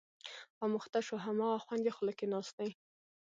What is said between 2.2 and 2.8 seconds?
ناست دی.